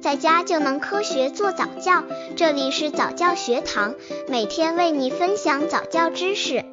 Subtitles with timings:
[0.00, 2.02] 在家就能科学做早教。
[2.34, 3.94] 这里是早教学堂，
[4.28, 6.64] 每天为你分享早教知识。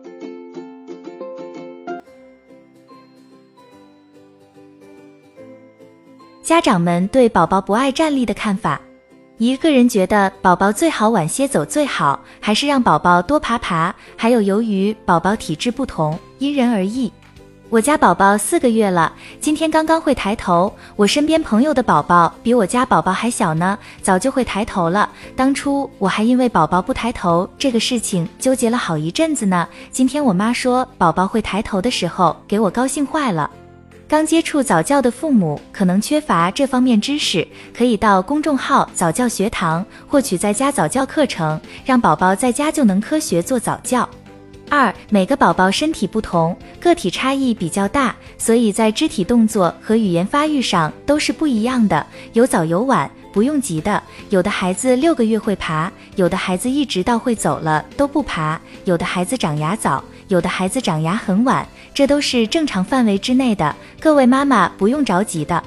[6.42, 8.80] 家长们对宝宝不爱站立的看法，
[9.38, 13.94] 一个人觉得宝宝最好晚些走最好，还是让宝宝多爬爬？
[14.16, 17.12] 还有由于宝宝体质不同，因人而异。
[17.70, 20.74] 我家宝宝四个月了，今天刚刚会抬头。
[20.96, 25.10] 我身边朋友的宝宝比我家宝宝还小呢，早就会抬头了。
[25.36, 29.68] 当初我还因为宝宝不抬头这个事情纠结了好一阵子呢。
[29.92, 33.52] 今天我妈说宝宝会抬头的时候，给我高兴坏了。
[34.08, 37.46] 刚接触早教的父母可能缺乏这方面知识，
[37.78, 44.08] 可以到公众号早教学堂获取在家早教课程，让宝宝在家就能科学做早教。
[44.70, 54.02] 二，每个宝宝身体不同，个体差异比较大，所以在肢体动作和语言发育上都是不一样的，有早有晚，不用急的。
[54.30, 63.74] 有的孩子六个月会爬，有的孩子一直到会走了都不爬，有的孩子长牙早，有的孩子长牙很晚，这都是正常范围之内的。
[64.02, 65.64] 各位妈妈不用着急的。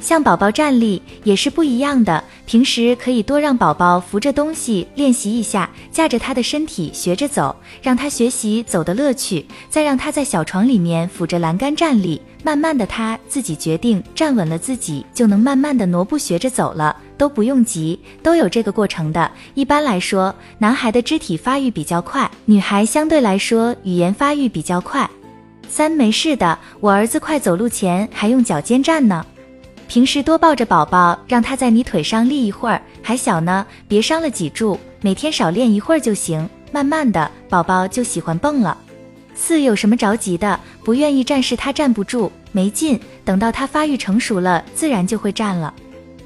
[0.00, 9.44] 像宝宝站立也是不一样的，平时可以多让宝宝扶着东西练习一下，架着他的身体学着走，让他学习走的乐趣。
[9.68, 19.28] 再让他在小床里面扶着栏杆站立，慢慢的他自己决定站稳了，自己就能慢慢的挪步学着走了，都不用急，都有这个过程的。
[19.54, 25.08] 一般来说，男孩的肢体发育比较快，女孩相对来说语言发育比较快。
[25.68, 29.26] 三没事的，我儿子快走路前还用脚尖站呢。
[29.88, 34.78] 平时多抱着宝宝，让他在你腿上立一会儿，还小呢，别伤了脊柱。
[35.00, 38.76] 每天少练一会儿就行，慢慢的，宝宝就喜欢蹦了。
[39.34, 40.58] 四有什么着急的？
[40.82, 42.98] 不愿意站是他站不住，没劲。
[43.24, 45.72] 等到他发育成熟了，自然就会站了。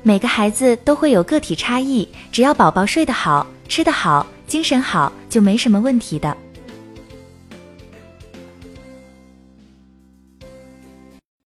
[0.03, 6.35] 每个孩子都会有个体差异，只要宝宝睡得好，吃得好，精神好，就没什么问题的。